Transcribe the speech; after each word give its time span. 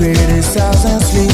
criticize 0.00 0.86
and 0.86 1.02
sleep. 1.02 1.29